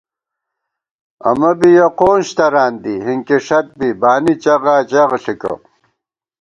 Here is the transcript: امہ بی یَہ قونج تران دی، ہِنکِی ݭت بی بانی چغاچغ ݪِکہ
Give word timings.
امہ 1.29 1.51
بی 1.59 1.71
یَہ 1.77 1.87
قونج 1.99 2.25
تران 2.37 2.73
دی، 2.83 2.93
ہِنکِی 3.05 3.37
ݭت 3.45 3.67
بی 3.77 3.89
بانی 4.01 4.33
چغاچغ 4.43 5.11
ݪِکہ 5.23 5.53